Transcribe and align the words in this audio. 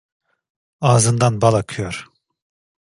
Ağzından 0.81 1.41
bal 1.41 1.53
akıyor. 1.53 2.05